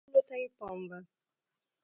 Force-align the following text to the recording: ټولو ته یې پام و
ټولو 0.05 0.21
ته 0.27 0.35
یې 0.41 0.47
پام 0.57 0.79
و 0.89 0.91